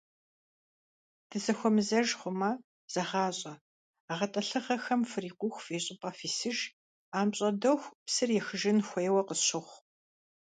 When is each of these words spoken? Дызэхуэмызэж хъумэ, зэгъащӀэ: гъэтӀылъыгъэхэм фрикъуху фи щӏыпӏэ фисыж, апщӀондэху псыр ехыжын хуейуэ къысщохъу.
Дызэхуэмызэж 1.29 2.07
хъумэ, 2.19 2.51
зэгъащӀэ: 2.93 3.53
гъэтӀылъыгъэхэм 4.17 5.01
фрикъуху 5.11 5.63
фи 5.65 5.77
щӏыпӏэ 5.83 6.11
фисыж, 6.17 6.59
апщӀондэху 7.17 7.93
псыр 8.05 8.29
ехыжын 8.39 8.77
хуейуэ 8.87 9.21
къысщохъу. 9.27 9.79